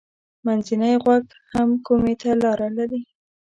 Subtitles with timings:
[0.45, 3.01] منځنی غوږ هم کومي ته لاره لري.